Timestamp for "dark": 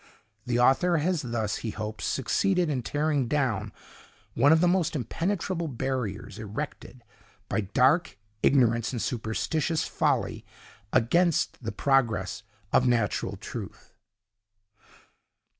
7.61-8.17